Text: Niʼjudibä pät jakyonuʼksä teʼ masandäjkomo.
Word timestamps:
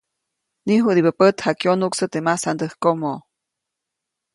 Niʼjudibä 0.65 1.11
pät 1.19 1.37
jakyonuʼksä 1.45 2.05
teʼ 2.11 2.25
masandäjkomo. 2.25 3.13